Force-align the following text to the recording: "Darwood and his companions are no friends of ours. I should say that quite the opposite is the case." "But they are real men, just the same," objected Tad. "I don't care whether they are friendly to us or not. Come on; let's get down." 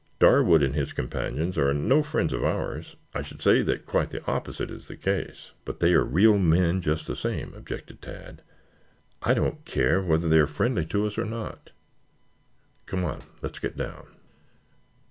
"Darwood 0.19 0.63
and 0.63 0.73
his 0.73 0.93
companions 0.93 1.59
are 1.59 1.75
no 1.75 2.01
friends 2.01 2.33
of 2.33 2.43
ours. 2.43 2.95
I 3.13 3.21
should 3.21 3.39
say 3.39 3.61
that 3.61 3.85
quite 3.85 4.09
the 4.09 4.25
opposite 4.25 4.71
is 4.71 4.87
the 4.87 4.95
case." 4.97 5.51
"But 5.63 5.79
they 5.79 5.93
are 5.93 6.03
real 6.03 6.39
men, 6.39 6.81
just 6.81 7.05
the 7.05 7.15
same," 7.15 7.53
objected 7.53 8.01
Tad. 8.01 8.41
"I 9.21 9.35
don't 9.35 9.63
care 9.63 10.01
whether 10.01 10.27
they 10.27 10.39
are 10.39 10.47
friendly 10.47 10.87
to 10.87 11.05
us 11.05 11.19
or 11.19 11.25
not. 11.25 11.69
Come 12.87 13.03
on; 13.05 13.21
let's 13.43 13.59
get 13.59 13.77
down." 13.77 14.07